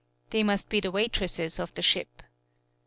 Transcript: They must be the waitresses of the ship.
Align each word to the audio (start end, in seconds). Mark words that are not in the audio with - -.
They 0.31 0.41
must 0.41 0.67
be 0.67 0.79
the 0.79 0.89
waitresses 0.89 1.59
of 1.59 1.75
the 1.75 1.83
ship. 1.83 2.23